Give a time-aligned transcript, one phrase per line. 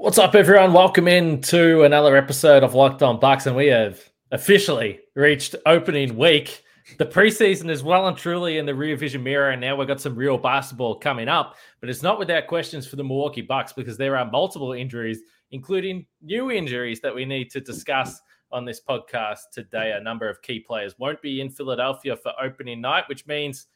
[0.00, 0.72] What's up, everyone?
[0.72, 6.16] Welcome in to another episode of Locked On Bucks, and we have officially reached opening
[6.16, 6.64] week.
[6.96, 10.00] The preseason is well and truly in the rear vision mirror, and now we've got
[10.00, 11.56] some real basketball coming up.
[11.80, 16.06] But it's not without questions for the Milwaukee Bucks because there are multiple injuries, including
[16.22, 19.92] new injuries that we need to discuss on this podcast today.
[19.92, 23.66] A number of key players won't be in Philadelphia for opening night, which means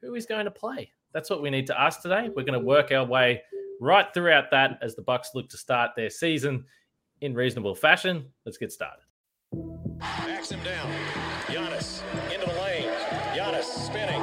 [0.00, 0.92] who is going to play?
[1.12, 2.28] That's what we need to ask today.
[2.28, 3.42] We're going to work our way
[3.80, 6.64] right throughout that as the Bucks look to start their season
[7.20, 8.26] in reasonable fashion.
[8.44, 9.02] Let's get started.
[9.98, 10.90] Backs him down.
[11.46, 12.88] Giannis into the lane.
[13.34, 14.20] Giannis spinning,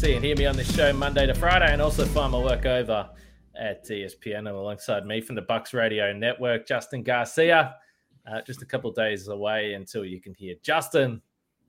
[0.00, 2.64] see and hear me on this show Monday to Friday, and also find my work
[2.64, 3.06] over
[3.54, 4.48] at ESPN.
[4.48, 7.74] Alongside me from the Bucks Radio Network, Justin Garcia.
[8.26, 11.20] Uh, just a couple days away until you can hear Justin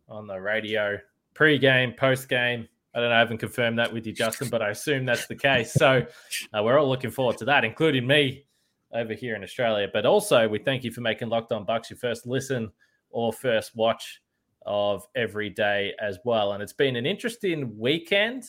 [0.07, 0.97] on the radio
[1.33, 2.69] pre-game, post-game.
[2.95, 5.35] I don't know, I haven't confirmed that with you, Justin, but I assume that's the
[5.35, 5.73] case.
[5.73, 6.05] So
[6.53, 8.45] uh, we're all looking forward to that, including me
[8.93, 9.89] over here in Australia.
[9.91, 12.71] But also, we thank you for making Locked On Bucks your first listen
[13.09, 14.21] or first watch
[14.65, 16.53] of every day as well.
[16.53, 18.45] And it's been an interesting weekend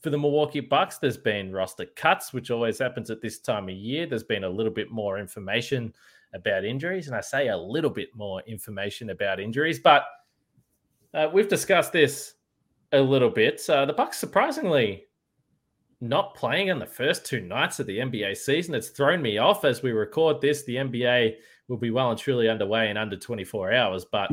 [0.00, 0.98] for the Milwaukee Bucks.
[0.98, 4.06] There's been roster cuts, which always happens at this time of year.
[4.06, 5.94] There's been a little bit more information
[6.34, 7.06] about injuries.
[7.06, 10.04] And I say a little bit more information about injuries, but
[11.14, 12.34] uh, we've discussed this
[12.92, 13.60] a little bit.
[13.60, 15.06] So the Bucks surprisingly
[16.00, 18.74] not playing on the first two nights of the NBA season.
[18.74, 20.64] It's thrown me off as we record this.
[20.64, 21.36] The NBA
[21.68, 24.30] will be well and truly underway in under 24 hours, but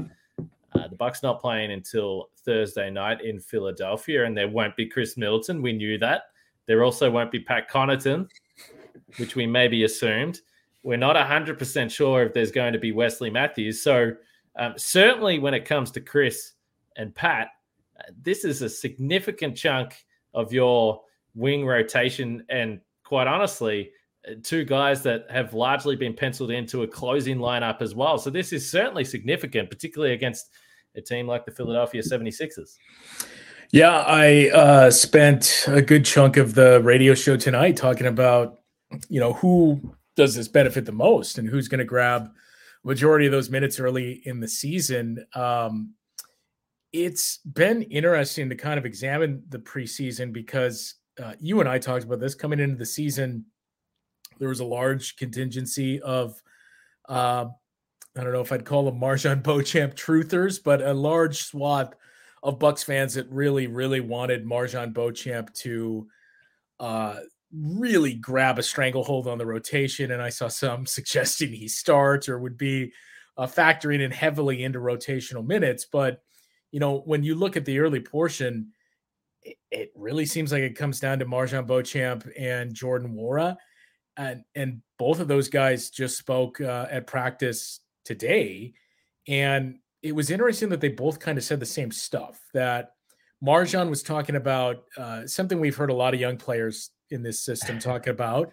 [0.74, 5.18] uh, the Bucks not playing until Thursday night in Philadelphia, and there won't be Khris
[5.18, 5.62] Middleton.
[5.62, 6.24] We knew that.
[6.68, 8.30] There also won't be Pat Connaughton,
[9.18, 10.42] which we maybe assumed.
[10.84, 13.82] We're not 100% sure if there's going to be Wesley Matthews.
[13.82, 14.14] So,
[14.56, 16.54] um, certainly when it comes to Khris
[16.96, 17.50] and Pat,
[18.00, 21.02] uh, this is a significant chunk of your
[21.36, 22.46] wing rotation.
[22.50, 23.92] And quite honestly,
[24.44, 28.18] two guys that have largely been penciled into a closing lineup as well.
[28.18, 30.50] So, this is certainly significant, particularly against
[30.96, 32.76] a team like the Philadelphia 76ers.
[33.72, 38.62] Yeah, I uh, spent a good chunk of the radio show tonight talking about,
[39.10, 39.80] you know, who
[40.16, 42.32] does this benefit the most and who's going to grab
[42.84, 45.24] majority of those minutes early in the season.
[45.36, 45.94] Um,
[46.92, 52.06] it's been interesting to kind of examine the preseason because uh, you and I talked
[52.06, 53.46] about this coming into the season.
[54.40, 56.42] There was a large contingency of,
[57.08, 57.46] uh,
[58.18, 61.94] I don't know if I'd call them MarJon Beauchamp truthers, but a large swath
[62.42, 66.08] of Bucks fans that really, really wanted MarJon Beauchamp to
[66.80, 67.18] uh,
[67.54, 70.12] really grab a stranglehold on the rotation.
[70.12, 72.94] And I saw some suggesting he starts or would be
[73.38, 75.86] uh, factoring in heavily into rotational minutes.
[75.92, 76.22] But,
[76.72, 78.72] you know, when you look at the early portion,
[79.72, 83.56] it, really seems like it comes down to MarJon Beauchamp and Jordan Nwora.
[84.20, 88.74] And, and both of those guys just spoke uh, at practice today.
[89.28, 92.92] And it was interesting that they both kind of said the same stuff that
[93.44, 97.40] MarJon was talking about uh, something we've heard a lot of young players in this
[97.40, 98.52] system talking about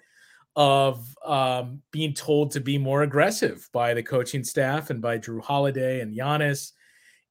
[0.55, 5.43] of um, being told to be more aggressive by the coaching staff and by Jrue
[5.43, 6.73] Holiday and Giannis.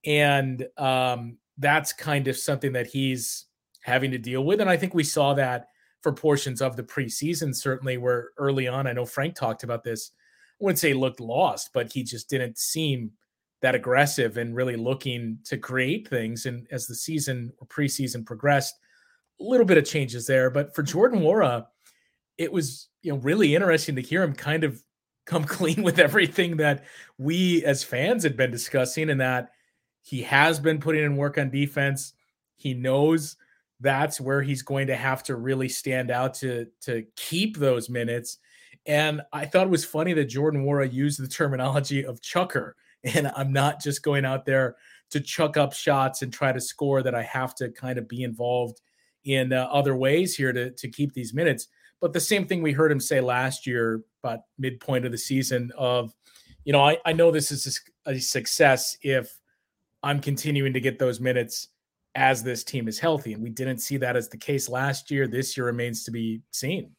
[0.05, 3.45] And um, that's kind of something that he's
[3.81, 4.61] having to deal with.
[4.61, 5.67] And I think we saw that
[6.05, 10.11] for portions of the preseason, certainly where early on, I know Frank talked about this.
[10.51, 13.09] I wouldn't say looked lost, but he just didn't seem
[13.63, 16.45] that aggressive and really looking to create things.
[16.45, 18.75] And as the season or preseason progressed,
[19.39, 20.51] a little bit of changes there.
[20.51, 21.65] But for Jordan Nwora,
[22.37, 24.83] it was you know really interesting to hear him kind of
[25.25, 26.83] come clean with everything that
[27.17, 29.53] we as fans had been discussing, and that
[30.03, 32.13] he has been putting in work on defense.
[32.57, 33.37] He knows
[33.85, 38.39] that's where he's going to have to really stand out to to keep those minutes.
[38.87, 42.75] And I thought it was funny that Jordan Nwora used the terminology of chucker.
[43.13, 44.77] And I'm not just going out there
[45.11, 48.23] to chuck up shots and try to score, that I have to kind of be
[48.23, 48.81] involved
[49.25, 51.67] in uh, other ways here to, to keep these minutes.
[52.01, 55.71] But the same thing we heard him say last year, about midpoint of the season,
[55.77, 56.15] of,
[56.63, 59.37] you know, I, I know this is a success if
[60.01, 61.67] I'm continuing to get those minutes
[62.15, 63.33] as this team is healthy.
[63.33, 65.27] And we didn't see that as the case last year.
[65.27, 66.91] This year remains to be seen.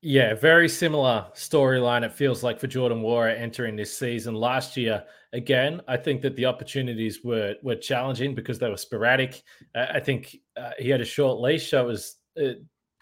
[0.00, 2.04] Yeah, very similar storyline.
[2.04, 4.34] It feels like for Jordan Nwora entering this season.
[4.34, 5.02] Last year,
[5.32, 9.42] again, I think that the opportunities were were challenging because they were sporadic.
[9.74, 12.52] Uh, I think uh, he had a short leash, so it was uh,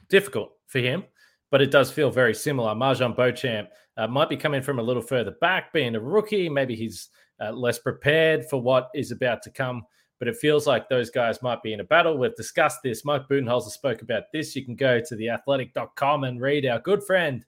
[0.09, 1.05] difficult for him.
[1.51, 2.75] But it does feel very similar.
[2.75, 3.69] MarJon Beauchamp
[3.99, 6.49] uh, might be coming from a little further back, being a rookie.
[6.49, 7.11] Maybe he's
[7.41, 9.83] uh, less prepared for what is about to come
[10.19, 12.17] but it feels like those guys might be in a battle.
[12.17, 13.05] We've discussed this.
[13.05, 14.57] Mike Budenholzer spoke about this.
[14.57, 17.45] You can go to theathletic.com and read our good friend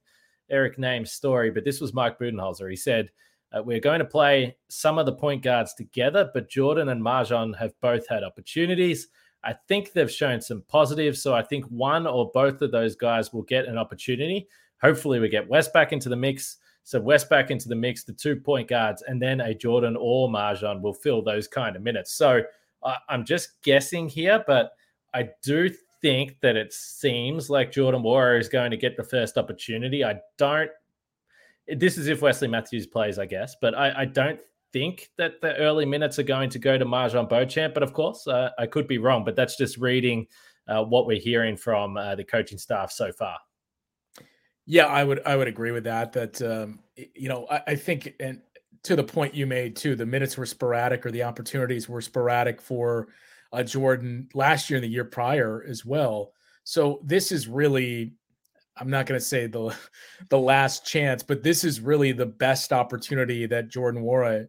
[0.51, 1.51] Eric Nehm's story.
[1.51, 2.69] But this was Mike Budenholzer.
[2.69, 3.11] He said,
[3.53, 7.57] uh, We're going to play some of the point guards together, but Jordan and MarJon
[7.59, 9.09] have both had opportunities.
[9.45, 11.23] I think they've shown some positives.
[11.23, 14.49] So I think one or both of those guys will get an opportunity.
[14.83, 16.57] Hopefully, we get West back into the mix.
[16.89, 20.27] So West back into the mix, the two point guards, and then a Jordan or
[20.27, 22.15] MarJon will fill those kind of minutes.
[22.15, 22.41] So
[22.83, 24.71] uh, I'm just guessing here, but
[25.13, 25.69] I do
[26.01, 30.03] think that it seems like Jordan Nwora is going to get the first opportunity.
[30.03, 30.71] I don't.
[31.77, 34.41] This is if Wesley Matthews plays, I guess, but I, I don't
[34.73, 37.75] think that the early minutes are going to go to MarJon Beauchamp.
[37.75, 39.27] But of course, uh, I could be wrong.
[39.27, 40.27] But that's just reading
[40.67, 43.37] uh, what we're hearing from uh, the coaching staff so far.
[44.71, 46.13] Yeah, I would I would agree with that.
[46.13, 48.43] That um, you know I, I, think and
[48.83, 52.61] to the point you made too, the minutes were sporadic or the opportunities were sporadic
[52.61, 53.09] for
[53.51, 56.33] uh, Jordan last year and the year prior as well.
[56.65, 58.13] So this is really
[58.77, 59.75] I'm not going to say the
[60.29, 64.49] the last chance, but this is really the best opportunity that Jordan Nwora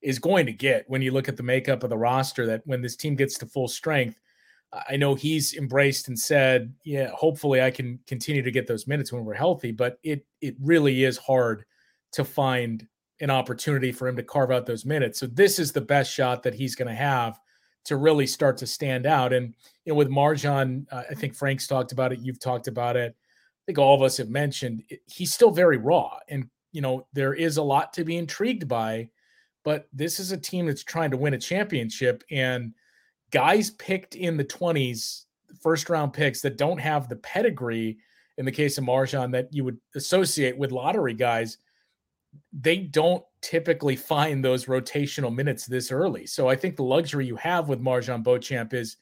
[0.00, 2.46] is going to get when you look at the makeup of the roster.
[2.46, 4.18] That when this team gets to full strength,
[4.72, 9.12] I know he's embraced and said, "Yeah, hopefully I can continue to get those minutes
[9.12, 11.64] when we're healthy." But it it really is hard
[12.12, 12.86] to find
[13.20, 15.18] an opportunity for him to carve out those minutes.
[15.18, 17.38] So this is the best shot that he's going to have
[17.84, 19.32] to really start to stand out.
[19.32, 19.54] And
[19.84, 22.20] you know, with MarJon, uh, I think Frank's talked about it.
[22.20, 23.16] You've talked about it.
[23.16, 27.06] I think all of us have mentioned it, he's still very raw, and you know
[27.12, 29.08] there is a lot to be intrigued by.
[29.64, 32.74] But this is a team that's trying to win a championship, and
[33.30, 35.24] guys picked in the 20s,
[35.62, 37.98] first round picks that don't have the pedigree
[38.36, 41.58] in the case of MarJon that you would associate with lottery guys,
[42.52, 46.26] they don't typically find those rotational minutes this early.
[46.26, 48.96] So I think the luxury you have with MarJon Beauchamp is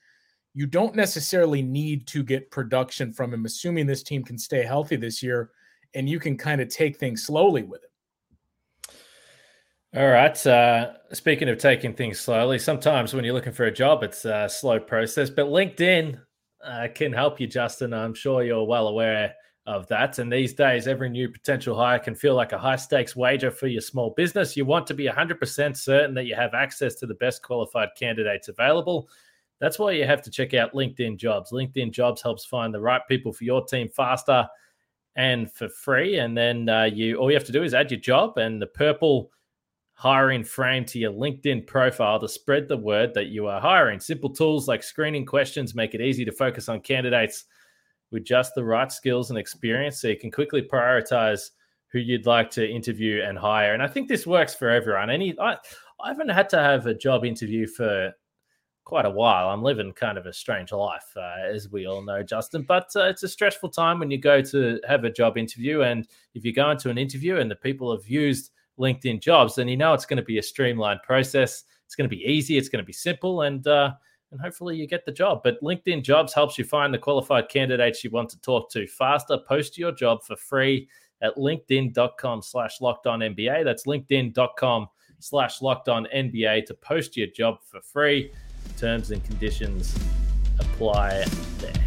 [0.54, 4.96] you don't necessarily need to get production from him, assuming this team can stay healthy
[4.96, 5.50] this year,
[5.94, 7.85] and you can kind of take things slowly with him.
[9.96, 10.46] All right.
[10.46, 14.46] Uh, speaking of taking things slowly, sometimes when you're looking for a job, it's a
[14.46, 16.20] slow process, but LinkedIn
[16.62, 17.94] uh, can help you, Justin.
[17.94, 19.32] I'm sure you're well aware
[19.64, 20.18] of that.
[20.18, 23.68] And these days, every new potential hire can feel like a high stakes wager for
[23.68, 24.54] your small business.
[24.54, 28.48] You want to be 100% certain that you have access to the best qualified candidates
[28.48, 29.08] available.
[29.60, 31.52] That's why you have to check out LinkedIn Jobs.
[31.52, 34.46] LinkedIn Jobs helps find the right people for your team faster
[35.16, 36.18] and for free.
[36.18, 38.66] And then uh, you all you have to do is add your job and the
[38.66, 39.30] purple
[39.96, 43.98] hiring frame to your LinkedIn profile to spread the word that you are hiring.
[43.98, 47.46] Simple tools like screening questions make it easy to focus on candidates
[48.10, 51.50] with just the right skills and experience so you can quickly prioritize
[51.88, 53.72] who you'd like to interview and hire.
[53.72, 55.08] And I think this works for everyone.
[55.08, 55.56] Any I,
[55.98, 58.12] I haven't had to have a job interview for
[58.84, 59.48] quite a while.
[59.48, 62.62] I'm living kind of a strange life, uh, as we all know, Justin.
[62.62, 65.82] But uh, it's a stressful time when you go to have a job interview.
[65.82, 69.68] And if you go into an interview and the people have used LinkedIn jobs, then
[69.68, 71.64] you know it's going to be a streamlined process.
[71.84, 72.58] It's going to be easy.
[72.58, 73.92] It's going to be simple, and uh,
[74.32, 75.40] and hopefully you get the job.
[75.44, 79.38] But LinkedIn Jobs helps you find the qualified candidates you want to talk to faster.
[79.38, 80.88] Post your job for free
[81.22, 83.64] at linkedin.com slash locked on NBA.
[83.64, 88.32] That's linkedin.com slash locked on NBA to post your job for free.
[88.76, 89.96] Terms and conditions
[90.58, 91.24] apply
[91.58, 91.85] there.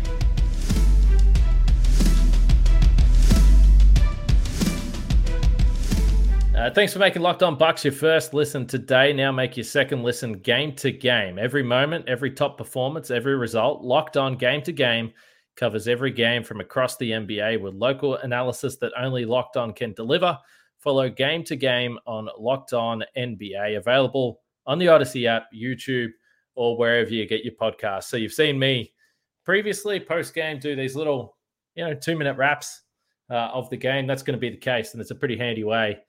[6.60, 9.14] Uh, thanks for making Locked On Bucks your first listen today.
[9.14, 11.40] Now make your second listen game to game.
[11.40, 13.82] Every moment, every top performance, every result.
[13.82, 15.14] Locked On Game to Game
[15.56, 19.94] covers every game from across the NBA with local analysis that only Locked On can
[19.94, 20.38] deliver.
[20.80, 26.10] Follow game to game on Locked On NBA, available on the Odyssey app, YouTube,
[26.56, 28.04] or wherever you get your podcast.
[28.04, 28.92] So you've seen me
[29.46, 31.38] previously post game do these little,
[31.76, 32.82] you know, two minute wraps
[33.30, 34.08] uh, of the game.
[34.08, 36.00] That's going to be the case, and it's a pretty handy way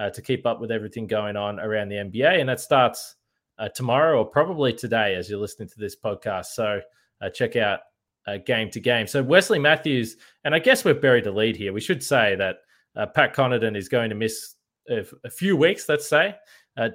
[0.00, 2.40] uh, to keep up with everything going on around the NBA.
[2.40, 3.16] And that starts
[3.58, 6.46] uh, tomorrow or probably today as you're listening to this podcast.
[6.46, 6.80] So
[7.20, 7.80] uh, check out
[8.26, 9.06] uh, game to game.
[9.06, 11.74] So Wesley Matthews, and I guess we've buried the lead here.
[11.74, 12.56] We should say that
[12.96, 14.54] uh, Pat Connaughton is going to miss
[14.88, 16.34] a, few weeks, let's say,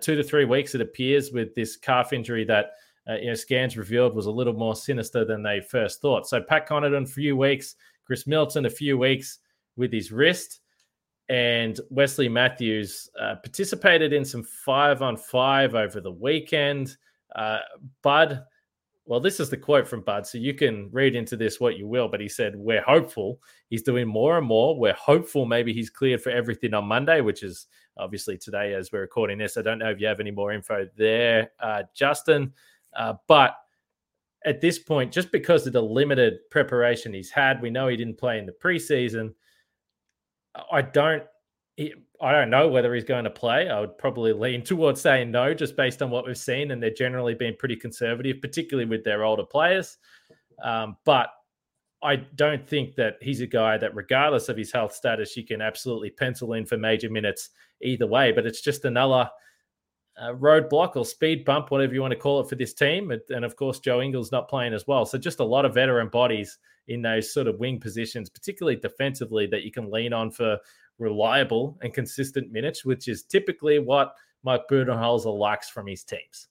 [0.01, 2.71] two to three weeks, it appears, with this calf injury that
[3.07, 6.27] uh, you know, scans revealed was a little more sinister than they first thought.
[6.27, 9.39] So Pat Connaughton a few weeks, Khris Middleton a few weeks
[9.77, 10.62] with his wrist,
[11.29, 16.98] and Wesley Matthews uh, participated in some five on five over the weekend.
[17.36, 17.60] Uh,
[18.03, 18.44] Bud,
[19.05, 21.88] well, this is the quote from Bud, so you can read into this what you
[21.88, 23.39] will, but he said, We're hopeful.
[23.70, 24.77] He's doing more and more.
[24.77, 27.67] We're hopeful maybe he's cleared for everything on Monday, which is
[27.98, 29.58] obviously today as we're recording this.
[29.58, 32.53] I don't know if you have any more info there, uh, Justin.
[32.96, 33.58] Uh, but
[34.46, 38.17] at this point, just because of the limited preparation he's had, we know he didn't
[38.17, 39.34] play in the preseason.
[40.71, 41.24] I don't.
[42.21, 43.69] I don't know whether he's going to play.
[43.69, 46.89] I would probably lean towards saying no, just based on what we've seen, and they're
[46.89, 49.97] generally being pretty conservative, particularly with their older players.
[50.63, 51.29] Um, but
[52.01, 55.62] I don't think that he's a guy that, regardless of his health status, you can
[55.62, 57.50] absolutely pencil in for major minutes
[57.81, 58.31] either way.
[58.31, 59.29] But it's just another
[60.17, 63.12] uh, roadblock or speed bump, whatever you want to call it, for this team.
[63.12, 65.05] And, and, of course, Joe Ingles not playing as well.
[65.05, 69.47] So just a lot of veteran bodies in those sort of wing positions, particularly defensively,
[69.47, 70.57] that you can lean on for
[70.99, 74.13] reliable and consistent minutes, which is typically what
[74.43, 76.47] Mike Budenholzer likes from his teams.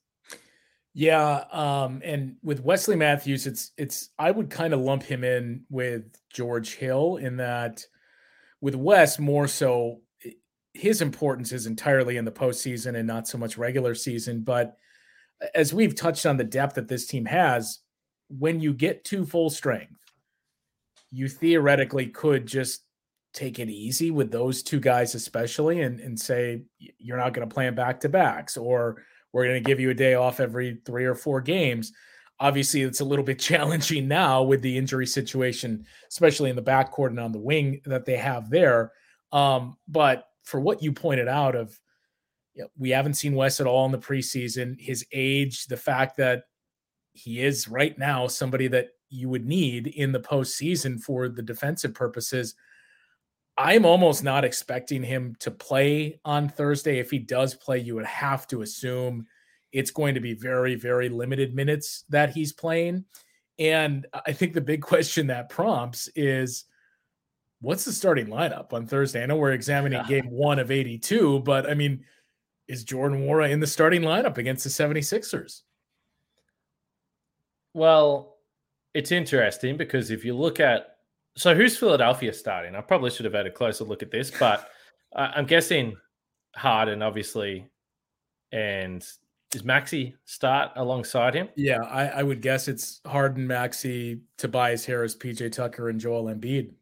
[0.93, 5.65] Yeah, um, and with Wesley Matthews, it's it's I would kind of lump him in
[5.69, 7.85] with George Hill in that
[8.61, 10.01] with Wes more so
[10.73, 14.43] his importance is entirely in the postseason and not so much regular season.
[14.43, 14.77] But
[15.55, 17.81] as we've touched on the depth that this team has,
[18.29, 19.95] when you get to full strength,
[21.15, 22.83] you theoretically could just
[23.33, 26.63] take it easy with those two guys, especially, and, and say
[26.99, 29.91] you're not going to play them back to backs, or we're going to give you
[29.91, 31.93] a day off every three or four games.
[32.41, 37.09] Obviously, it's a little bit challenging now with the injury situation, especially in the backcourt
[37.09, 38.91] and on the wing that they have there.
[39.31, 41.79] Um, but for what you pointed out of
[42.55, 46.17] you know, we haven't seen Wes at all in the preseason, his age, the fact
[46.17, 46.45] that
[47.13, 51.95] he is right now somebody that you would need in the postseason for the defensive
[51.95, 52.55] purposes.
[53.57, 56.99] I'm almost not expecting him to play on Thursday.
[56.99, 59.27] If he does play, you would have to assume
[59.73, 63.05] it's going to be very, very limited minutes that he's playing.
[63.59, 66.65] And I think the big question that prompts is
[67.61, 69.23] what's the starting lineup on Thursday?
[69.23, 70.21] I know we're examining yeah.
[70.21, 72.05] game one of 82, but I mean,
[72.67, 75.63] is Jordan Nwora in the starting lineup against the 76ers?
[77.75, 78.34] Well,
[78.95, 80.97] it's interesting because if you look at
[81.37, 82.77] so who's Philadelphia starting?
[82.77, 84.69] I probably should have had a closer look at this, but
[85.17, 85.97] I'm guessing
[86.55, 87.67] Harden, obviously,
[88.53, 89.05] and
[89.53, 91.49] is Maxey start alongside him?
[91.57, 96.73] Yeah, I, I would guess it's Harden, Maxey, Tobias Harris, PJ Tucker, and Joel Embiid.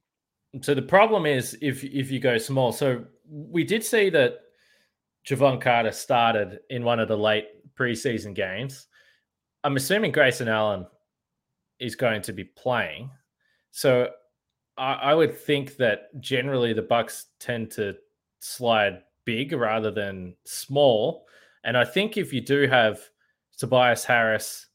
[0.60, 2.72] So the problem is if if you go small.
[2.72, 4.40] So we did see that
[5.26, 8.86] Jevon Carter started in one of the late preseason games.
[9.64, 10.86] I'm assuming Grayson Allen
[11.82, 13.10] is going to be playing.
[13.70, 14.08] So
[14.78, 17.94] I, I would think that generally the Bucks tend to
[18.40, 21.26] slide big rather than small.
[21.64, 23.00] And I think if you do have
[23.58, 24.66] Tobias Harris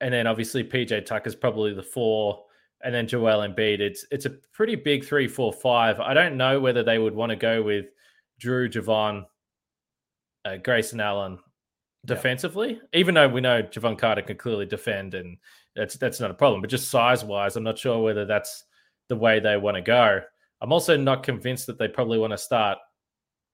[0.00, 2.44] and then obviously PJ Tucker's probably the four
[2.82, 3.80] and then Joel Embiid.
[3.80, 6.00] It's it's a pretty big three, four, five.
[6.00, 7.86] I don't know whether they would want to go with
[8.40, 9.24] Jrue, Jevon,
[10.44, 11.38] uh, Grayson Allen
[12.06, 13.00] defensively, yeah.
[13.00, 15.36] even though we know Jevon Carter can clearly defend, and
[15.78, 16.60] that's that's not a problem.
[16.60, 18.64] But just size wise, I'm not sure whether that's
[19.08, 20.20] the way they want to go.
[20.60, 22.78] I'm also not convinced that they probably want to start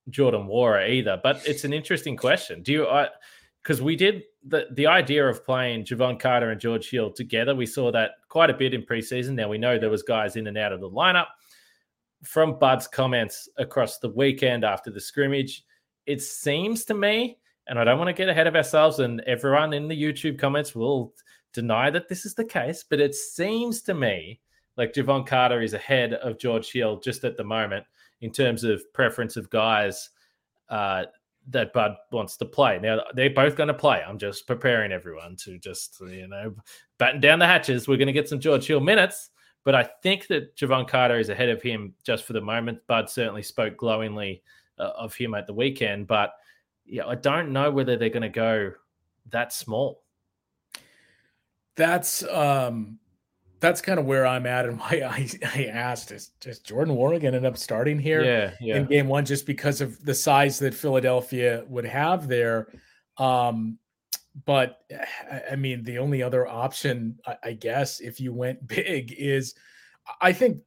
[0.08, 1.20] Jordan Nwora either.
[1.22, 2.62] But it's an interesting question.
[2.62, 2.88] Do you?
[2.88, 3.08] I,
[3.62, 7.54] because we did the the idea of playing Jevon Carter and George Hill together.
[7.54, 9.34] We saw that quite a bit in preseason.
[9.34, 11.26] Now we know there was guys in and out of the lineup.
[12.24, 15.62] From Bud's comments across the weekend after the scrimmage,
[16.06, 19.74] it seems to me, and I don't want to get ahead of ourselves, and everyone
[19.74, 21.12] in the YouTube comments will
[21.54, 24.40] deny that this is the case, but it seems to me
[24.76, 27.84] like Jevon Carter is ahead of George Hill just at the moment
[28.20, 30.10] in terms of preference of guys
[30.68, 31.04] uh,
[31.48, 32.78] that Bud wants to play.
[32.78, 34.02] Now they're both going to play.
[34.06, 36.54] I'm just preparing everyone to just you know
[36.98, 37.86] batten down the hatches.
[37.86, 39.30] We're going to get some George Hill minutes,
[39.62, 42.78] but I think that Jevon Carter is ahead of him just for the moment.
[42.86, 44.42] Bud certainly spoke glowingly
[44.78, 46.32] uh, of him at the weekend, but
[46.86, 48.72] yeah, I don't know whether they're going to go
[49.30, 50.03] that small.
[51.76, 52.98] That's um
[53.60, 57.22] that's kind of where I'm at and why I, I asked is just Jordan Nwora
[57.22, 58.76] ended up starting here yeah, yeah.
[58.76, 62.68] in game one just because of the size that Philadelphia would have there.
[63.16, 63.78] Um,
[64.44, 64.80] but
[65.50, 69.54] I mean, the only other option, I, I guess, if you went big, is
[70.20, 70.58] I think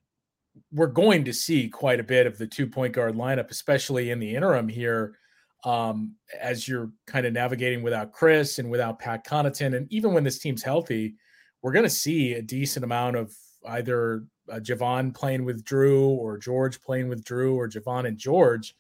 [0.72, 4.20] we're going to see quite a bit of the two point guard lineup, especially in
[4.20, 5.18] the interim here.
[5.64, 9.76] Um, as you're kind of navigating without Khris and without Pat Connaughton.
[9.76, 11.16] And even when this team's healthy,
[11.62, 13.34] we're going to see a decent amount of
[13.68, 18.76] either uh, Jevon playing with Jrue or George playing with Jrue or Jevon and George.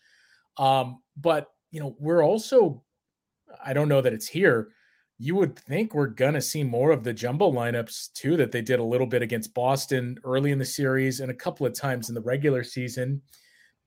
[0.57, 2.84] Um, but, you know, we're also,
[3.65, 4.69] I don't know that it's here.
[5.17, 8.62] You would think we're going to see more of the jumbo lineups too, that they
[8.62, 12.10] did a little bit against Boston early in the series and a couple of times
[12.10, 13.22] in the regular season.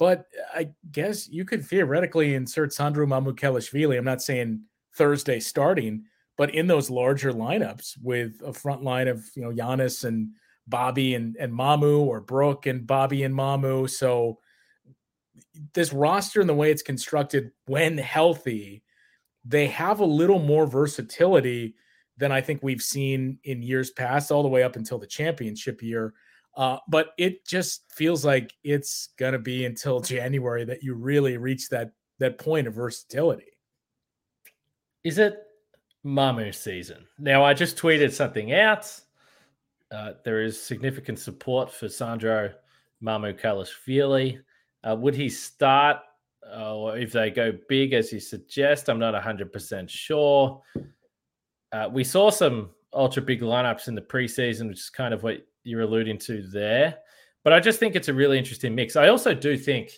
[0.01, 3.99] But I guess you could theoretically insert Sandro Mamukelashvili.
[3.99, 4.63] I'm not saying
[4.97, 6.05] Thursday starting,
[6.39, 10.31] but in those larger lineups with a front line of you know Giannis and
[10.67, 13.91] Bobby and, and Mamu or Brook and Bobby and Mamu.
[13.91, 14.39] So
[15.75, 18.83] this roster and the way it's constructed when healthy,
[19.45, 21.75] they have a little more versatility
[22.17, 25.83] than I think we've seen in years past, all the way up until the championship
[25.83, 26.15] year.
[26.57, 31.37] Uh, but it just feels like it's going to be until January that you really
[31.37, 33.57] reach that that point of versatility.
[35.05, 35.39] Is it
[36.05, 37.07] Mamu season?
[37.19, 38.93] Now, I just tweeted something out.
[39.91, 42.53] Uh, there is significant support for Sandro
[43.03, 44.39] Mamukelashvili.
[44.85, 45.99] Uh, would he start,
[46.55, 48.89] uh, or if they go big as you suggest?
[48.89, 50.63] I'm not 100% sure.
[51.73, 55.47] Uh, we saw some ultra big lineups in the preseason, which is kind of what
[55.65, 56.99] you're alluding to there.
[57.43, 58.97] But I just think it's a really interesting mix.
[58.97, 59.93] I also do think,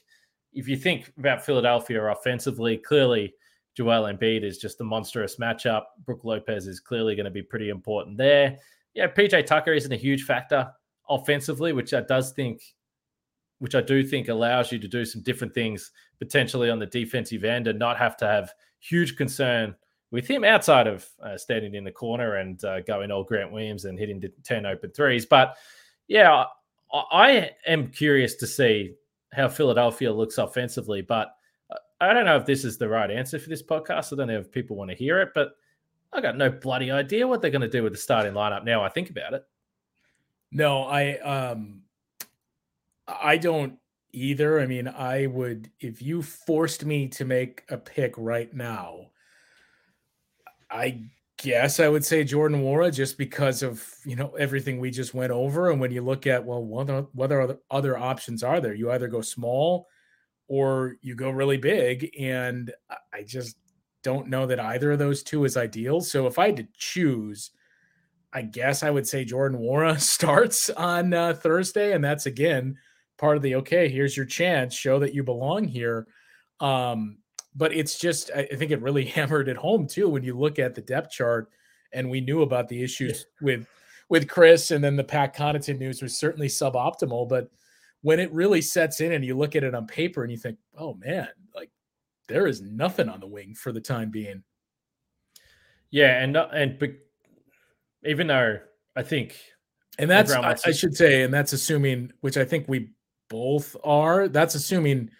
[0.52, 3.34] if you think about Philadelphia offensively, clearly
[3.76, 5.84] Joel Embiid is just a monstrous matchup.
[6.04, 8.58] Brook Lopez is clearly going to be pretty important there.
[8.94, 10.70] Yeah, PJ Tucker isn't a huge factor
[11.08, 12.62] offensively, which I does think,
[13.58, 17.44] which I do think allows you to do some different things potentially on the defensive
[17.44, 19.74] end and not have to have huge concern
[20.12, 23.86] with him outside of uh, standing in the corner and uh, going old Grant Williams
[23.86, 25.26] and hitting 10 open threes.
[25.26, 25.56] But
[26.06, 26.44] yeah,
[26.92, 28.94] I, I am curious to see
[29.32, 31.00] how Philadelphia looks offensively.
[31.00, 31.34] But
[31.70, 34.12] uh, I don't know if this is the right answer for this podcast.
[34.12, 35.52] I don't know if people want to hear it, but
[36.12, 38.84] I got no bloody idea what they're going to do with the starting lineup now
[38.84, 39.44] I think about it.
[40.52, 41.80] No, I um
[43.08, 43.78] I don't
[44.12, 44.60] either.
[44.60, 49.11] I mean, I would if you forced me to make a pick right now,
[50.72, 51.02] I
[51.38, 55.32] guess I would say Jordan Nwora just because of you know everything we just went
[55.32, 55.70] over.
[55.70, 58.74] And when you look at well, what other, what other other options are there?
[58.74, 59.86] You either go small
[60.48, 62.72] or you go really big, and
[63.12, 63.56] I just
[64.02, 66.00] don't know that either of those two is ideal.
[66.00, 67.50] So if I had to choose,
[68.32, 72.76] I guess I would say Jordan Nwora starts on uh, Thursday, and that's again
[73.18, 73.88] part of the okay.
[73.88, 76.06] Here's your chance, show that you belong here.
[76.60, 77.18] Um,
[77.54, 80.74] but it's just I think it really hammered it home too when you look at
[80.74, 81.50] the depth chart
[81.92, 83.66] and we knew about the issues with
[84.08, 87.50] with Khris and then the Pat Connaughton news was certainly suboptimal, but
[88.02, 90.58] when it really sets in and you look at it on paper and you think,
[90.76, 91.70] oh man, like
[92.28, 94.42] there is nothing on the wing for the time being.
[95.90, 96.90] Yeah, and uh, and but
[98.04, 98.58] even though
[98.96, 99.38] I think,
[99.98, 102.90] and that's I, I should say, and that's assuming, which I think we
[103.28, 104.28] both are.
[104.28, 105.10] That's assuming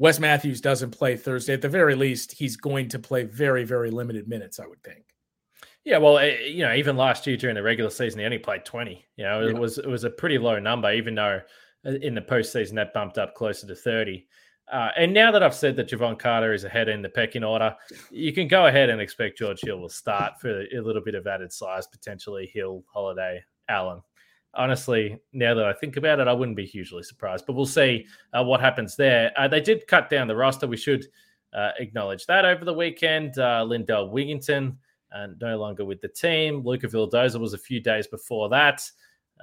[0.00, 1.52] Wes Matthews doesn't play Thursday.
[1.52, 5.04] At the very least, he's going to play very, very limited minutes, I would think.
[5.84, 8.64] Yeah, well, eh, you know, even last year during the regular season, he only played
[8.64, 9.04] twenty.
[9.16, 9.58] You know, it yeah.
[9.58, 11.42] was it was a pretty low number, even though
[11.86, 14.26] uh, in the postseason that bumped up closer to thirty.
[14.72, 17.76] Uh, and now that I've said that Jevon Carter is ahead in the pecking order,
[18.10, 21.26] you can go ahead and expect George Hill will start for a little bit of
[21.26, 24.00] added size, potentially Hill, Holiday, Allen
[24.54, 27.46] honestly, now that I think about it, I wouldn't be hugely surprised.
[27.46, 29.32] But we'll see uh, what happens there.
[29.36, 30.66] Uh, they did cut down the roster.
[30.66, 31.06] We should
[31.52, 33.38] uh, acknowledge that over the weekend.
[33.38, 34.76] Uh, Lindell Wigginton
[35.14, 36.62] uh, no longer with the team.
[36.64, 38.82] Luca Vildoza was a few days before that.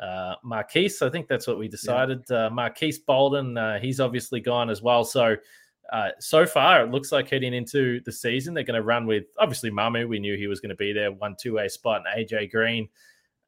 [0.02, 2.24] Uh, Marquise, I think that's what we decided.
[2.30, 2.50] Yeah.
[2.50, 5.04] Marquise Bolden, he's obviously gone as well.
[5.04, 5.36] So,
[6.20, 9.72] so far, it looks like heading into the season, they're going to run with obviously
[9.72, 10.08] Mamu.
[10.08, 12.88] We knew he was going to be there, one two way spot, and AJ Green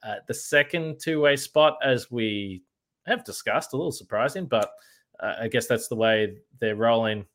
[0.04, 2.64] uh, the second two way spot, as we
[3.06, 4.72] have discussed, a little surprising, but
[5.20, 7.26] uh, I guess that's the way they're rolling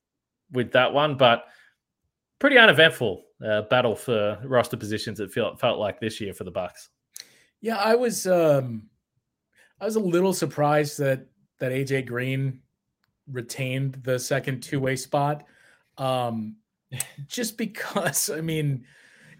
[0.52, 1.16] with that one.
[1.16, 1.44] But
[2.38, 5.20] pretty uneventful uh, battle for roster positions.
[5.20, 6.90] It felt felt like this year for the Bucks.
[7.60, 8.88] Yeah, I was um,
[9.80, 11.26] I was a little surprised that
[11.60, 12.60] that AJ Green
[13.30, 15.44] retained the second two way spot,
[15.98, 16.56] um,
[17.26, 18.84] just because I mean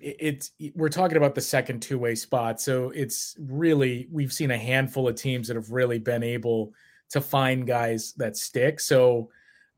[0.05, 5.09] it's we're talking about the second two-way spot so it's really we've seen a handful
[5.09, 6.75] of teams that have really been able
[7.09, 9.31] to find guys that stick so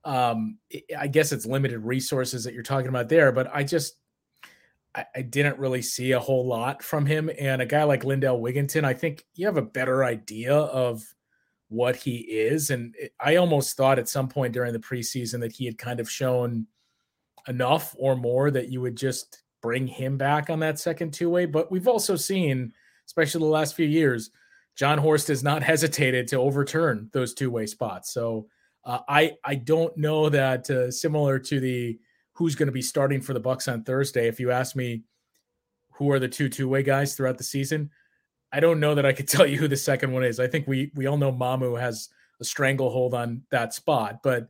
[0.05, 0.59] um
[0.99, 3.99] i guess it's limited resources that you're talking about there but i just
[4.97, 8.41] I, I didn't really see a whole lot from him and a guy like lindell
[8.41, 11.05] wigginton i think you have a better idea of
[11.69, 15.67] what he is and i almost thought at some point during the preseason that he
[15.67, 16.67] had kind of shown
[17.47, 21.47] enough or more that you would just bring him back on that second two way.
[21.47, 22.73] But we've also seen,
[23.07, 24.31] especially the last few years,
[24.77, 28.13] Jon Horst has not hesitated to overturn those two way spots.
[28.13, 28.47] So
[28.85, 31.99] uh, I I don't know that uh, similar to the
[32.35, 34.29] who's going to be starting for the Bucks on Thursday.
[34.29, 35.03] If you ask me,
[35.93, 37.91] who are the two two way guys throughout the season?
[38.53, 40.39] I don't know that I could tell you who the second one is.
[40.39, 42.09] I think we we all know Mamu has
[42.41, 44.49] a stranglehold on that spot, but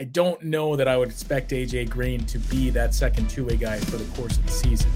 [0.00, 3.56] I don't know that I would expect AJ Green to be that second two way
[3.56, 4.90] guy for the course of the season.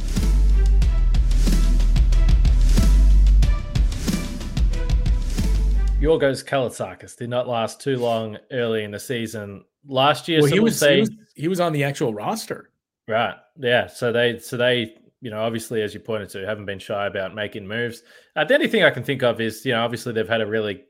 [6.00, 9.64] Yorgos Kalaitzakis did not last too long early in the season.
[9.86, 12.70] Last year, well, he was, say, he was he was on the actual roster.
[13.06, 13.36] Right.
[13.56, 13.86] Yeah.
[13.86, 17.36] So they so they you know obviously as you pointed to haven't been shy about
[17.36, 18.02] making moves.
[18.34, 20.46] Uh, the only thing I can think of is you know obviously they've had a
[20.46, 20.82] really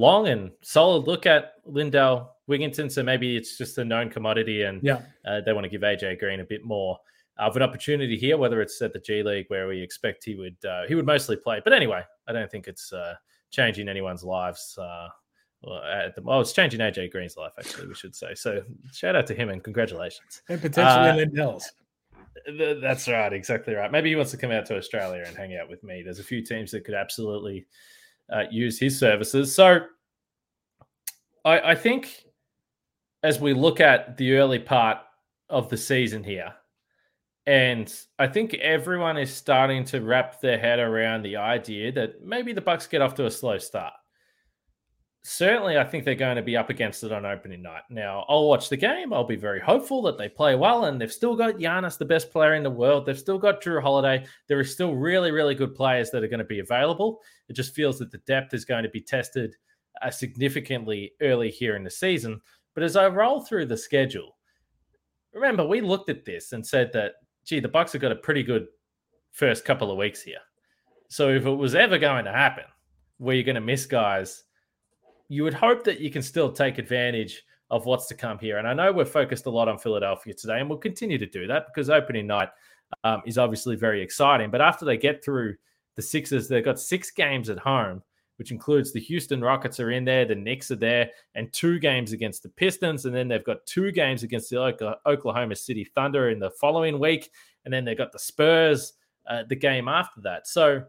[0.00, 2.90] long and solid look at Lindell Wigginton.
[2.90, 6.18] So maybe it's just a known commodity and yeah, uh, they want to give AJ
[6.18, 6.98] Green a bit more
[7.38, 10.56] of an opportunity here, whether it's at the G League where we expect he would
[10.64, 11.60] uh, he would mostly play.
[11.62, 13.14] But anyway, I don't think it's uh,
[13.50, 14.76] changing anyone's lives.
[14.78, 15.08] Uh,
[15.92, 18.34] at the, oh, it's changing AJ Green's life, actually, we should say.
[18.34, 20.42] So shout out to him and congratulations.
[20.48, 21.70] And potentially uh, Lindell's.
[22.46, 23.92] Th- that's right, exactly right.
[23.92, 26.02] Maybe he wants to come out to Australia and hang out with me.
[26.02, 27.66] There's a few teams that could absolutely
[28.32, 29.54] uh, use his services.
[29.54, 29.80] So
[31.44, 32.24] I, I think
[33.22, 34.98] as we look at the early part
[35.48, 36.54] of the season here,
[37.46, 42.52] and I think everyone is starting to wrap their head around the idea that maybe
[42.52, 43.94] the Bucks get off to a slow start.
[45.22, 47.82] Certainly, I think they're going to be up against it on opening night.
[47.90, 49.12] Now, I'll watch the game.
[49.12, 52.30] I'll be very hopeful that they play well, and they've still got Giannis, the best
[52.30, 53.04] player in the world.
[53.04, 54.24] They've still got Jrue Holiday.
[54.48, 57.20] There are still really, really good players that are going to be available.
[57.48, 59.56] It just feels that the depth is going to be tested
[60.00, 62.40] uh, significantly early here in the season.
[62.74, 64.38] But as I roll through the schedule,
[65.34, 67.12] remember we looked at this and said that
[67.44, 68.68] gee, the Bucks have got a pretty good
[69.32, 70.38] first couple of weeks here.
[71.08, 72.64] So if it was ever going to happen
[73.18, 74.44] where you're going to miss guys,
[75.30, 78.58] you would hope that you can still take advantage of what's to come here.
[78.58, 81.46] And I know we're focused a lot on Philadelphia today, and we'll continue to do
[81.46, 82.48] that because opening night
[83.04, 84.50] um, is obviously very exciting.
[84.50, 85.54] But after they get through
[85.96, 88.02] the Sixers, they've got six games at home
[88.40, 92.12] which includes the Houston Rockets are in there, the Knicks are there, and two games
[92.12, 93.04] against the Pistons.
[93.04, 97.30] And then they've got two games against the Oklahoma City Thunder in the following week.
[97.66, 98.94] And then they've got the Spurs
[99.28, 100.46] uh, the game after that.
[100.46, 100.84] So,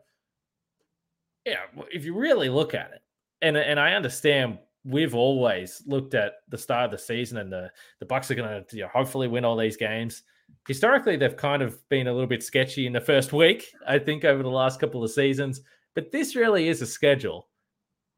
[1.46, 1.58] yeah,
[1.92, 3.01] if you really look at it,
[3.42, 7.72] and, and I understand we've always looked at the start of the season and the,
[8.00, 10.24] the Bucks are going to you know, hopefully win all these games.
[10.68, 14.26] Historically, they've kind of been a little bit sketchy in the first week, I think,
[14.26, 15.62] over the last couple of seasons.
[15.96, 17.48] But this really is a schedule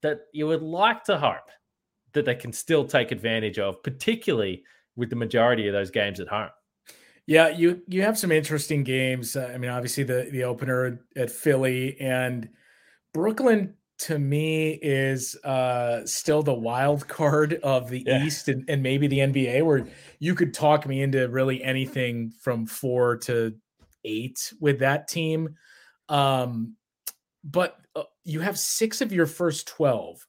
[0.01, 1.49] that you would like to hope
[2.13, 4.63] that they can still take advantage of, particularly
[4.95, 6.49] with the majority of those games at home.
[7.25, 9.36] Yeah, you you have some interesting games.
[9.36, 12.49] Uh, I mean, obviously the the opener at Philly and
[13.13, 18.25] Brooklyn to me is uh, still the wild card of the yeah.
[18.25, 19.88] East and, and maybe the NBA, where
[20.19, 23.53] you could talk me into really anything from four to
[24.03, 25.56] eight with that team.
[26.10, 26.75] Um,
[27.43, 30.25] but uh, you have six of your first 12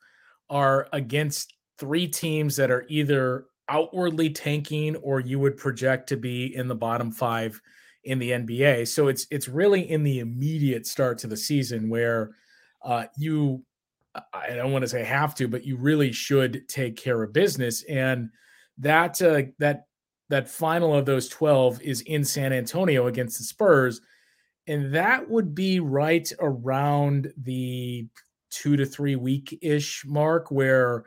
[0.51, 6.55] are against three teams that are either outwardly tanking or you would project to be
[6.55, 7.61] in the bottom five
[8.05, 8.87] in the NBA.
[8.89, 12.37] So it's it's really in the immediate start to the season where
[12.85, 13.65] uh, you
[14.33, 17.83] I don't want to say have to, but you really should take care of business.
[17.85, 18.31] And
[18.79, 19.87] that uh, that
[20.29, 24.01] that final of those 12 is in San Antonio against the Spurs
[24.67, 28.07] and that would be right around the
[28.51, 31.05] two to three week ish mark where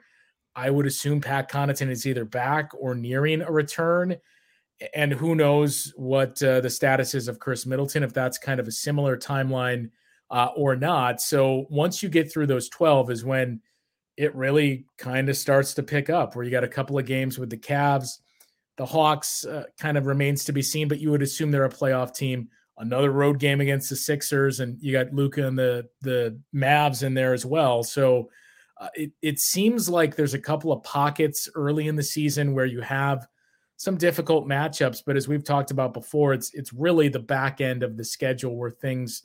[0.55, 4.17] I would assume Pat Connaughton is either back or nearing a return.
[4.93, 8.67] And who knows what uh, the status is of Khris Middleton, if that's kind of
[8.67, 9.89] a similar timeline
[10.29, 11.21] uh, or not.
[11.21, 13.61] So once you get through those 12 is when
[14.17, 17.37] it really kind of starts to pick up, where you got a couple of games
[17.37, 18.19] with the Cavs.
[18.77, 21.69] The Hawks uh, kind of remains to be seen, but you would assume they're a
[21.69, 26.39] playoff team another road game against the Sixers, and you got Luka and the the
[26.53, 27.83] Mavs in there as well.
[27.83, 28.29] So
[28.79, 32.65] uh, it it seems like there's a couple of pockets early in the season where
[32.65, 33.27] you have
[33.77, 37.83] some difficult matchups, but as we've talked about before, it's it's really the back end
[37.83, 39.23] of the schedule where things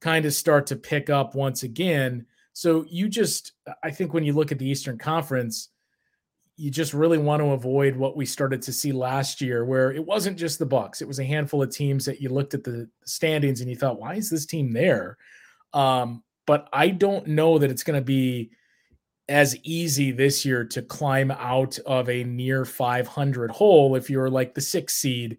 [0.00, 2.26] kind of start to pick up once again.
[2.52, 5.68] So you just I think when you look at the Eastern Conference,
[6.56, 10.04] you just really want to avoid what we started to see last year where it
[10.04, 11.00] wasn't just the bucks.
[11.00, 14.00] It was a handful of teams that you looked at the standings and you thought
[14.00, 15.16] why is this team there?
[15.72, 18.50] Um, but i don't know that it's going to be
[19.28, 24.52] as easy this year to climb out of a near 500 hole if you're like
[24.52, 25.38] the sixth seed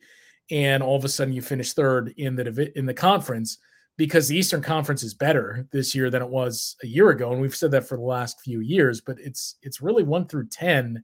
[0.49, 3.57] and all of a sudden you finish third in the in the conference
[3.97, 7.41] because the Eastern Conference is better this year than it was a year ago, and
[7.41, 9.01] we've said that for the last few years.
[9.01, 11.03] But it's it's really one through ten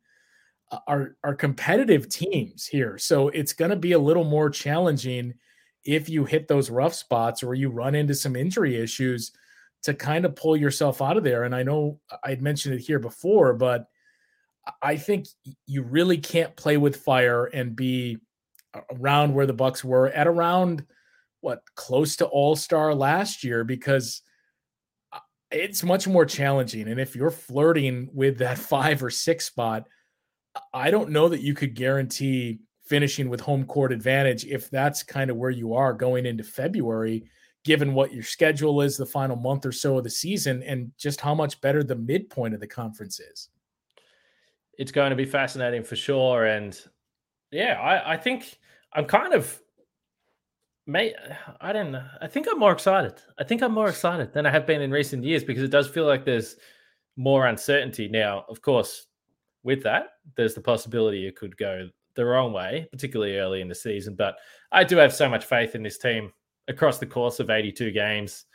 [0.71, 5.33] uh, are are competitive teams here, so it's going to be a little more challenging
[5.83, 9.31] if you hit those rough spots or you run into some injury issues
[9.83, 11.43] to kind of pull yourself out of there.
[11.43, 13.87] And I know I'd mentioned it here before, but
[14.81, 15.27] I think
[15.65, 18.17] you really can't play with fire and be
[18.91, 20.85] around where the Bucks were at around
[21.41, 24.21] what close to all star last year because
[25.13, 25.19] uh,
[25.51, 26.87] it's much more challenging.
[26.87, 29.87] And if you're flirting with that five or six spot,
[30.73, 35.29] I don't know that you could guarantee finishing with home court advantage if that's kind
[35.29, 37.25] of where you are going into February,
[37.63, 41.19] given what your schedule is the final month or so of the season and just
[41.19, 43.49] how much better the midpoint of the conference is.
[44.77, 46.45] It's going to be fascinating for sure.
[46.45, 46.79] And
[47.51, 48.57] yeah, I, I think
[48.93, 49.59] I'm kind of
[50.89, 51.15] Mate,
[51.59, 52.05] I don't know.
[52.21, 53.15] I think I'm more excited.
[53.37, 55.89] I think I'm more excited than I have been in recent years because it does
[55.89, 56.55] feel like there's
[57.17, 58.45] more uncertainty now.
[58.47, 59.07] Of course,
[59.63, 63.75] with that, there's the possibility it could go the wrong way, particularly early in the
[63.75, 64.15] season.
[64.15, 64.37] But
[64.71, 66.31] I do have so much faith in this team
[66.69, 68.45] across the course of 82 games.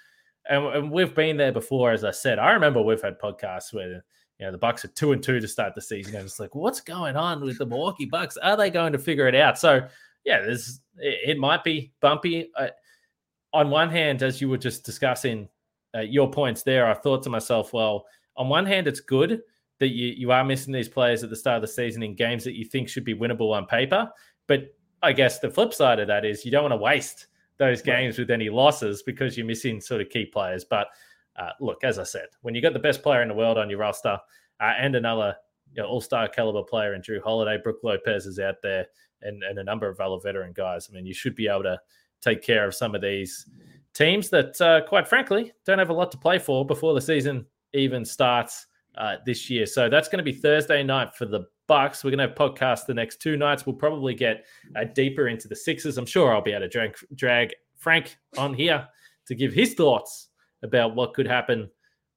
[0.49, 2.39] And, and we've been there before, as I said.
[2.39, 4.03] I remember we've had podcasts where
[4.39, 6.55] you know the Bucks are two and two to start the season, and it's like,
[6.55, 8.39] what's going on with the Milwaukee Bucks?
[8.39, 9.59] Are they going to figure it out?
[9.59, 9.87] So
[10.25, 12.51] yeah, there's it, it might be bumpy.
[12.57, 12.69] Uh,
[13.53, 15.49] on one hand, as you were just discussing
[15.95, 18.07] uh, your points there, I thought to myself, well,
[18.37, 19.43] on one hand, it's good
[19.79, 22.45] that you you are missing these players at the start of the season in games
[22.45, 24.09] that you think should be winnable on paper.
[24.47, 27.27] But I guess the flip side of that is you don't want to waste
[27.59, 30.65] those games with any losses because you're missing sort of key players.
[30.65, 30.89] But
[31.37, 33.69] uh, look, as I said, when you got the best player in the world on
[33.69, 34.19] your roster
[34.61, 35.37] uh, and another
[35.75, 38.87] you know, all-star caliber player in Jrue Holiday, Brook Lopez is out there,
[39.23, 40.89] and, and a number of other veteran guys.
[40.91, 41.79] I mean, you should be able to
[42.21, 43.47] take care of some of these
[43.95, 47.47] teams that, uh, quite frankly, don't have a lot to play for before the season
[47.75, 49.67] even starts uh, this year.
[49.67, 52.05] So that's going to be Thursday night for the Bucks.
[52.05, 53.65] We're going to have podcasts the next two nights.
[53.65, 54.45] We'll probably get
[54.77, 55.97] uh, deeper into the Sixers.
[55.97, 58.87] I'm sure I'll be able to drag, drag Frank on here
[59.27, 60.29] to give his thoughts
[60.63, 61.71] about what could happen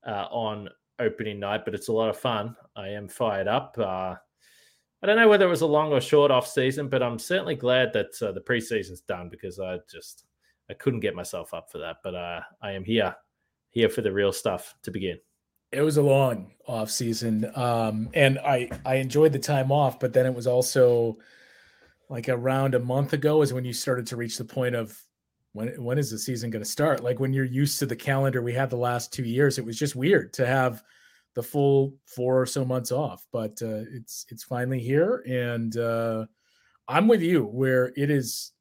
[0.05, 1.63] uh, on opening night.
[1.63, 2.55] But it's a lot of fun.
[2.75, 3.77] I am fired up.
[5.05, 7.53] I don't know whether it was a long or short off season, but I'm certainly
[7.53, 10.25] glad that uh, the preseason's done because I just
[10.67, 11.97] I couldn't get myself up for that.
[12.03, 13.15] But uh, I am here,
[13.69, 15.19] here for the real stuff to begin.
[15.71, 20.11] It was a long off season, um, and I I enjoyed the time off, but
[20.11, 21.19] then it was also
[22.09, 24.99] like around a month ago is when you started to reach the point of
[25.53, 27.03] when when is the season going to start?
[27.03, 29.77] Like when you're used to the calendar we had the last two years, it was
[29.77, 30.81] just weird to have
[31.35, 33.25] the full four or so months off.
[33.31, 36.25] But uh, it's it's finally here, and uh,
[36.87, 38.51] I'm with you where it is.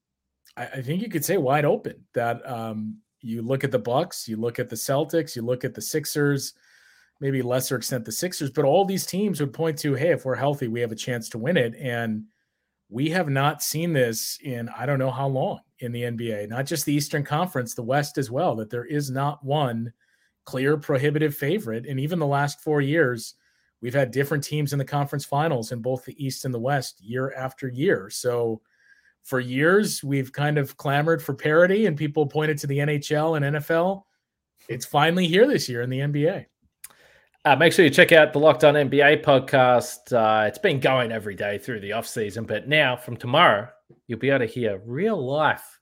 [0.56, 4.28] I, I, think you could say wide open that um, you look at the Bucks,
[4.28, 6.54] you look at the Celtics, you look at the Sixers,
[7.20, 10.34] maybe lesser extent the Sixers, but all these teams would point to, hey, if we're
[10.34, 12.24] healthy, we have a chance to win it, and
[12.90, 16.66] we have not seen this in I don't know how long in the NBA, not
[16.66, 18.54] just the Eastern Conference, the West as well.
[18.56, 19.92] That there is not one
[20.44, 21.86] clear prohibitive favorite.
[21.86, 23.34] And even the last four years,
[23.80, 27.00] we've had different teams in the conference finals in both the East and the West
[27.02, 28.10] year after year.
[28.10, 28.60] So
[29.22, 33.56] for years, we've kind of clamored for parity, and people pointed to the NHL and
[33.56, 34.02] NFL.
[34.68, 36.46] It's finally here this year in the NBA.
[37.46, 40.12] Uh, make sure you check out the Locked On NBA podcast.
[40.12, 43.68] Uh, it's been going every day through the off season, but now from tomorrow,
[44.06, 45.80] you'll be able to hear real life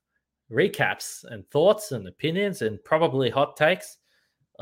[0.51, 3.99] recaps and thoughts and opinions and probably hot takes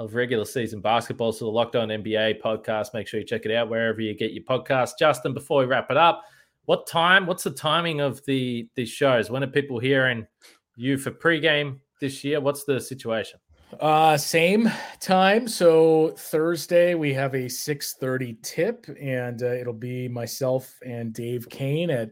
[0.01, 1.31] of regular season basketball.
[1.31, 4.33] So the Locked On NBA podcast, make sure you check it out wherever you get
[4.33, 4.93] your podcast.
[4.99, 6.25] Justin, before we wrap it up,
[6.65, 7.27] what time?
[7.27, 9.31] What's the timing of the these shows?
[9.31, 10.27] When are people hearing
[10.75, 12.41] you for pregame this year?
[12.41, 13.41] What's the situation?
[13.79, 15.47] Uh, same time.
[15.47, 21.47] So Thursday we have a six thirty tip, and uh, it'll be myself and Dave
[21.51, 22.11] Koehn at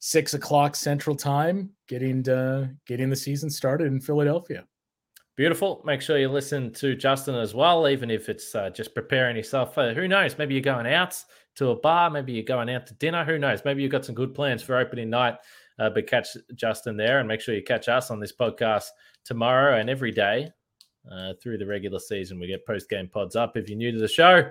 [0.00, 4.64] six o'clock Central Time, getting to, getting the season started in Philadelphia.
[5.38, 5.80] Beautiful.
[5.84, 9.72] Make sure you listen to Justin as well, even if it's uh, just preparing yourself
[9.72, 11.16] for who knows, maybe you're going out
[11.54, 14.16] to a bar, maybe you're going out to dinner, who knows, maybe you've got some
[14.16, 15.36] good plans for opening night.
[15.78, 18.86] Uh, but catch Justin there and make sure you catch us on this podcast
[19.24, 20.50] tomorrow and every day
[21.08, 22.40] uh, through the regular season.
[22.40, 23.56] We get post game pods up.
[23.56, 24.50] If you're new to the show,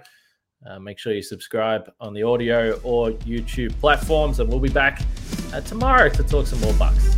[0.65, 5.02] uh, make sure you subscribe on the audio or YouTube platforms, and we'll be back
[5.52, 7.17] uh, tomorrow to talk some more bucks.